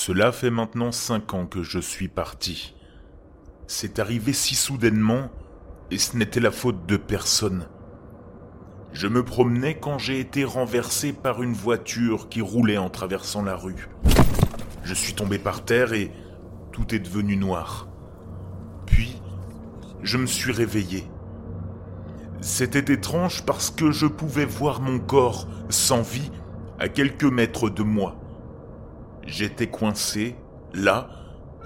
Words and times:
Cela 0.00 0.30
fait 0.30 0.50
maintenant 0.50 0.92
cinq 0.92 1.34
ans 1.34 1.44
que 1.44 1.64
je 1.64 1.80
suis 1.80 2.06
parti. 2.06 2.76
C'est 3.66 3.98
arrivé 3.98 4.32
si 4.32 4.54
soudainement 4.54 5.28
et 5.90 5.98
ce 5.98 6.16
n'était 6.16 6.38
la 6.38 6.52
faute 6.52 6.86
de 6.86 6.96
personne. 6.96 7.66
Je 8.92 9.08
me 9.08 9.24
promenais 9.24 9.76
quand 9.76 9.98
j'ai 9.98 10.20
été 10.20 10.44
renversé 10.44 11.12
par 11.12 11.42
une 11.42 11.52
voiture 11.52 12.28
qui 12.28 12.40
roulait 12.40 12.78
en 12.78 12.90
traversant 12.90 13.42
la 13.42 13.56
rue. 13.56 13.88
Je 14.84 14.94
suis 14.94 15.14
tombé 15.14 15.36
par 15.36 15.64
terre 15.64 15.92
et 15.92 16.12
tout 16.70 16.94
est 16.94 17.00
devenu 17.00 17.36
noir. 17.36 17.88
Puis, 18.86 19.20
je 20.04 20.16
me 20.16 20.26
suis 20.26 20.52
réveillé. 20.52 21.10
C'était 22.40 22.92
étrange 22.94 23.44
parce 23.44 23.72
que 23.72 23.90
je 23.90 24.06
pouvais 24.06 24.46
voir 24.46 24.80
mon 24.80 25.00
corps 25.00 25.48
sans 25.70 26.02
vie 26.02 26.30
à 26.78 26.88
quelques 26.88 27.24
mètres 27.24 27.68
de 27.68 27.82
moi. 27.82 28.16
J'étais 29.28 29.66
coincé, 29.66 30.36
là, 30.72 31.10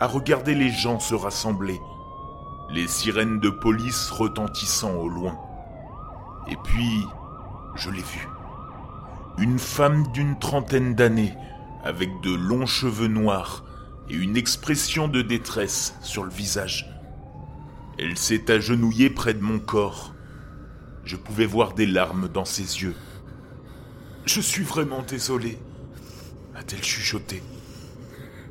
à 0.00 0.08
regarder 0.08 0.56
les 0.56 0.70
gens 0.70 0.98
se 0.98 1.14
rassembler, 1.14 1.78
les 2.72 2.88
sirènes 2.88 3.38
de 3.38 3.50
police 3.50 4.10
retentissant 4.10 4.96
au 4.96 5.08
loin. 5.08 5.38
Et 6.50 6.56
puis, 6.64 7.06
je 7.76 7.88
l'ai 7.88 8.02
vue. 8.02 8.28
Une 9.38 9.60
femme 9.60 10.10
d'une 10.12 10.36
trentaine 10.40 10.96
d'années, 10.96 11.36
avec 11.84 12.10
de 12.22 12.34
longs 12.34 12.66
cheveux 12.66 13.06
noirs 13.06 13.64
et 14.10 14.16
une 14.16 14.36
expression 14.36 15.06
de 15.06 15.22
détresse 15.22 15.94
sur 16.02 16.24
le 16.24 16.32
visage. 16.32 16.90
Elle 17.96 18.18
s'est 18.18 18.50
agenouillée 18.50 19.08
près 19.08 19.34
de 19.34 19.40
mon 19.40 19.60
corps. 19.60 20.14
Je 21.04 21.14
pouvais 21.14 21.46
voir 21.46 21.74
des 21.74 21.86
larmes 21.86 22.28
dans 22.28 22.44
ses 22.44 22.82
yeux. 22.82 22.96
Je 24.26 24.40
suis 24.40 24.64
vraiment 24.64 25.02
désolé, 25.02 25.60
a-t-elle 26.62 26.84
chuchoté. 26.84 27.42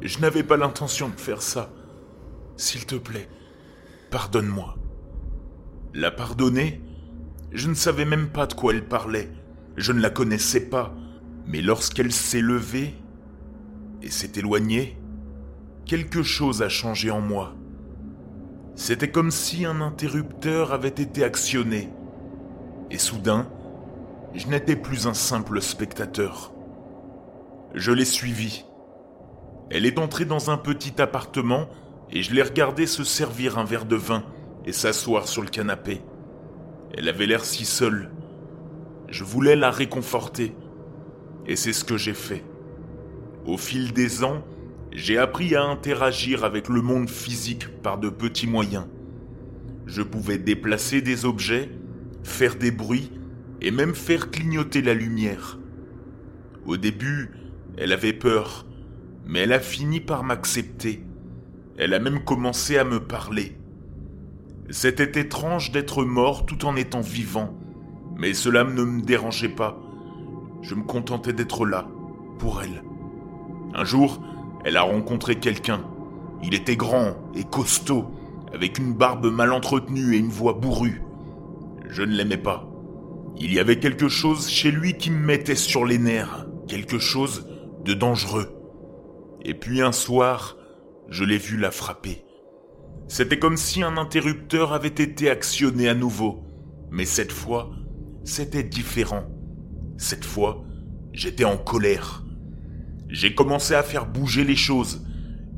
Je 0.02 0.20
n'avais 0.20 0.44
pas 0.44 0.58
l'intention 0.58 1.08
de 1.08 1.20
faire 1.20 1.42
ça. 1.42 1.72
S'il 2.58 2.86
te 2.86 2.96
plaît, 2.96 3.30
pardonne-moi. 4.10 4.76
La 5.94 6.12
pardonner 6.12 6.82
Je 7.54 7.70
ne 7.70 7.74
savais 7.74 8.04
même 8.04 8.28
pas 8.28 8.48
de 8.48 8.54
quoi 8.54 8.74
elle 8.74 8.86
parlait. 8.86 9.32
Je 9.78 9.94
ne 9.94 10.02
la 10.02 10.10
connaissais 10.10 10.70
pas. 10.70 10.94
Mais 11.46 11.62
lorsqu'elle 11.62 12.12
s'est 12.12 12.42
levée 12.42 12.96
et 14.02 14.10
s'est 14.10 14.34
éloignée, 14.36 14.98
quelque 15.86 16.22
chose 16.22 16.62
a 16.62 16.70
changé 16.70 17.12
en 17.12 17.22
moi. 17.22 17.56
C'était 18.76 19.12
comme 19.12 19.32
si 19.32 19.66
un 19.66 19.80
interrupteur 19.80 20.74
avait 20.74 20.90
été 20.90 21.24
actionné. 21.24 21.90
Et 22.90 22.98
soudain, 22.98 23.48
je 24.36 24.48
n'étais 24.48 24.76
plus 24.76 25.08
un 25.08 25.14
simple 25.14 25.62
spectateur. 25.62 26.52
Je 27.74 27.92
l'ai 27.92 28.06
suivie. 28.06 28.66
Elle 29.70 29.86
est 29.86 30.00
entrée 30.00 30.26
dans 30.26 30.50
un 30.50 30.58
petit 30.58 31.02
appartement 31.02 31.70
et 32.10 32.22
je 32.22 32.34
l'ai 32.34 32.42
regardée 32.42 32.88
se 32.88 33.04
servir 33.04 33.58
un 33.58 33.64
verre 33.64 33.86
de 33.86 33.96
vin 33.96 34.24
et 34.66 34.74
s'asseoir 34.74 35.28
sur 35.28 35.42
le 35.42 35.48
canapé. 35.48 36.02
Elle 36.94 37.08
avait 37.08 37.26
l'air 37.26 37.46
si 37.46 37.64
seule. 37.64 38.12
Je 39.08 39.24
voulais 39.24 39.56
la 39.56 39.72
réconforter. 39.72 40.54
Et 41.48 41.56
c'est 41.56 41.74
ce 41.74 41.86
que 41.86 41.98
j'ai 41.98 42.14
fait. 42.14 42.44
Au 43.46 43.58
fil 43.58 43.94
des 43.94 44.24
ans, 44.24 44.44
j'ai 44.92 45.18
appris 45.18 45.56
à 45.56 45.64
interagir 45.64 46.44
avec 46.44 46.68
le 46.68 46.82
monde 46.82 47.10
physique 47.10 47.70
par 47.82 47.98
de 47.98 48.10
petits 48.10 48.48
moyens. 48.48 48.88
Je 49.86 50.02
pouvais 50.02 50.38
déplacer 50.38 51.02
des 51.02 51.26
objets, 51.26 51.70
faire 52.24 52.56
des 52.56 52.72
bruits 52.72 53.12
et 53.62 53.72
même 53.72 53.96
faire 53.96 54.30
clignoter 54.32 54.82
la 54.82 54.94
lumière. 54.94 55.58
Au 56.66 56.78
début, 56.78 57.32
elle 57.78 57.94
avait 57.94 58.14
peur, 58.14 58.66
mais 59.26 59.40
elle 59.40 59.54
a 59.54 59.60
fini 59.60 60.00
par 60.00 60.24
m'accepter. 60.24 61.04
Elle 61.78 61.94
a 61.94 62.00
même 62.00 62.24
commencé 62.24 62.78
à 62.78 62.84
me 62.84 63.00
parler. 63.00 63.58
C'était 64.70 65.20
étrange 65.20 65.72
d'être 65.72 66.04
mort 66.04 66.46
tout 66.46 66.66
en 66.66 66.76
étant 66.76 67.02
vivant, 67.02 67.58
mais 68.18 68.34
cela 68.34 68.64
ne 68.64 68.84
me 68.84 69.02
dérangeait 69.02 69.50
pas. 69.50 69.80
Je 70.62 70.76
me 70.76 70.84
contentais 70.84 71.34
d'être 71.34 71.66
là, 71.66 71.88
pour 72.40 72.62
elle. 72.62 72.84
Un 73.74 73.84
jour, 73.84 74.22
elle 74.64 74.78
a 74.78 74.82
rencontré 74.82 75.36
quelqu'un. 75.36 75.84
Il 76.44 76.54
était 76.54 76.76
grand 76.76 77.16
et 77.36 77.44
costaud, 77.44 78.12
avec 78.54 78.78
une 78.78 78.94
barbe 78.94 79.32
mal 79.32 79.54
entretenue 79.54 80.16
et 80.16 80.20
une 80.20 80.30
voix 80.30 80.54
bourrue. 80.54 81.02
Je 81.90 82.04
ne 82.04 82.16
l'aimais 82.16 82.38
pas. 82.38 82.68
Il 83.38 83.54
y 83.54 83.60
avait 83.60 83.80
quelque 83.80 84.08
chose 84.08 84.50
chez 84.50 84.72
lui 84.72 84.94
qui 84.94 85.10
me 85.10 85.26
mettait 85.26 85.56
sur 85.56 85.86
les 85.86 85.98
nerfs, 85.98 86.46
quelque 86.68 87.00
chose 87.00 87.48
de 87.84 87.94
dangereux. 87.94 88.50
Et 89.44 89.54
puis 89.54 89.82
un 89.82 89.92
soir, 89.92 90.58
je 91.10 91.24
l'ai 91.24 91.38
vu 91.38 91.58
la 91.58 91.72
frapper. 91.72 92.24
C'était 93.08 93.40
comme 93.40 93.58
si 93.58 93.84
un 93.84 93.98
interrupteur 93.98 94.74
avait 94.74 94.88
été 94.88 95.30
actionné 95.30 95.90
à 95.90 95.94
nouveau, 95.94 96.44
mais 96.92 97.06
cette 97.06 97.32
fois, 97.32 97.72
c'était 98.24 98.64
différent. 98.64 99.26
Cette 99.98 100.26
fois, 100.26 100.64
j'étais 101.12 101.44
en 101.44 101.58
colère. 101.58 102.24
J'ai 103.10 103.36
commencé 103.36 103.74
à 103.74 103.84
faire 103.84 104.06
bouger 104.06 104.44
les 104.44 104.56
choses. 104.56 105.06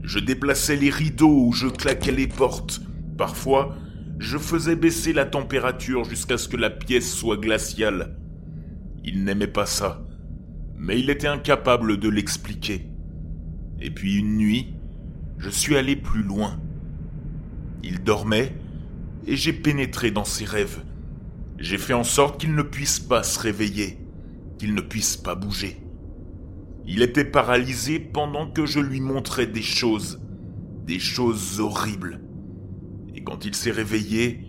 Je 0.02 0.20
déplaçais 0.20 0.76
les 0.76 0.90
rideaux 0.90 1.46
ou 1.48 1.54
je 1.54 1.68
claquais 1.68 2.12
les 2.12 2.28
portes. 2.28 2.82
Parfois, 3.18 3.76
je 4.18 4.38
faisais 4.38 4.76
baisser 4.76 5.14
la 5.14 5.26
température 5.26 6.04
jusqu'à 6.04 6.38
ce 6.38 6.48
que 6.48 6.58
la 6.58 6.70
pièce 6.70 7.14
soit 7.14 7.38
glaciale. 7.38 8.18
Il 9.04 9.24
n'aimait 9.24 9.48
pas 9.48 9.66
ça, 9.66 10.04
mais 10.84 11.00
il 11.00 11.10
était 11.10 11.28
incapable 11.28 11.98
de 11.98 12.10
l'expliquer. 12.10 12.86
Et 13.80 13.90
puis 13.90 14.18
une 14.18 14.36
nuit, 14.36 14.74
je 15.38 15.50
suis 15.50 15.78
allé 15.78 15.96
plus 15.96 16.24
loin. 16.24 16.60
Il 17.84 18.04
dormait 18.04 18.54
et 19.26 19.38
j'ai 19.38 19.54
pénétré 19.54 20.12
dans 20.12 20.26
ses 20.26 20.44
rêves. 20.44 20.84
J'ai 21.58 21.78
fait 21.78 21.94
en 21.94 22.04
sorte 22.04 22.42
qu'il 22.42 22.54
ne 22.54 22.64
puisse 22.64 23.00
pas 23.00 23.24
se 23.24 23.40
réveiller, 23.40 23.98
qu'il 24.60 24.74
ne 24.74 24.82
puisse 24.82 25.16
pas 25.16 25.36
bouger. 25.36 25.82
Il 26.86 27.02
était 27.02 27.24
paralysé 27.24 27.98
pendant 28.00 28.52
que 28.52 28.66
je 28.66 28.82
lui 28.82 29.00
montrais 29.00 29.48
des 29.48 29.62
choses, 29.62 30.22
des 30.86 31.00
choses 31.00 31.62
horribles. 31.62 32.20
Et 33.16 33.24
quand 33.24 33.46
il 33.46 33.56
s'est 33.56 33.72
réveillé, 33.72 34.46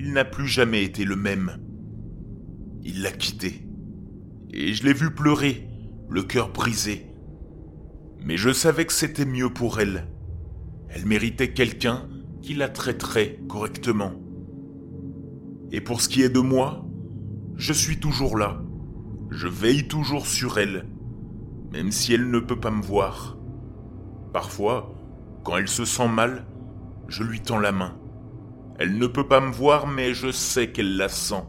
il 0.00 0.14
n'a 0.14 0.24
plus 0.24 0.48
jamais 0.48 0.82
été 0.82 1.04
le 1.04 1.16
même. 1.16 1.58
Il 2.84 3.02
l'a 3.02 3.12
quitté. 3.12 3.67
Et 4.52 4.74
je 4.74 4.84
l'ai 4.84 4.92
vu 4.92 5.10
pleurer, 5.10 5.68
le 6.08 6.22
cœur 6.22 6.50
brisé. 6.50 7.06
Mais 8.20 8.36
je 8.36 8.50
savais 8.50 8.86
que 8.86 8.92
c'était 8.92 9.26
mieux 9.26 9.52
pour 9.52 9.80
elle. 9.80 10.08
Elle 10.88 11.06
méritait 11.06 11.52
quelqu'un 11.52 12.08
qui 12.42 12.54
la 12.54 12.68
traiterait 12.68 13.40
correctement. 13.48 14.12
Et 15.70 15.80
pour 15.80 16.00
ce 16.00 16.08
qui 16.08 16.22
est 16.22 16.28
de 16.28 16.40
moi, 16.40 16.86
je 17.56 17.72
suis 17.72 18.00
toujours 18.00 18.38
là. 18.38 18.62
Je 19.30 19.48
veille 19.48 19.86
toujours 19.86 20.26
sur 20.26 20.58
elle 20.58 20.86
même 21.72 21.92
si 21.92 22.14
elle 22.14 22.30
ne 22.30 22.38
peut 22.38 22.58
pas 22.58 22.70
me 22.70 22.82
voir. 22.82 23.36
Parfois, 24.32 24.94
quand 25.44 25.56
elle 25.56 25.68
se 25.68 25.84
sent 25.84 26.08
mal, 26.08 26.46
je 27.08 27.22
lui 27.22 27.40
tends 27.40 27.58
la 27.58 27.72
main. 27.72 27.96
Elle 28.78 28.98
ne 28.98 29.06
peut 29.06 29.26
pas 29.26 29.40
me 29.40 29.50
voir, 29.50 29.86
mais 29.86 30.14
je 30.14 30.30
sais 30.30 30.70
qu'elle 30.70 30.96
la 30.96 31.08
sent. 31.08 31.42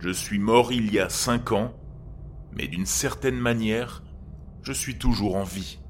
Je 0.00 0.10
suis 0.10 0.38
mort 0.38 0.72
il 0.72 0.92
y 0.92 1.00
a 1.00 1.08
cinq 1.08 1.50
ans, 1.50 1.74
mais 2.52 2.68
d'une 2.68 2.86
certaine 2.86 3.38
manière, 3.38 4.04
je 4.62 4.72
suis 4.72 4.96
toujours 4.96 5.34
en 5.34 5.42
vie. 5.42 5.80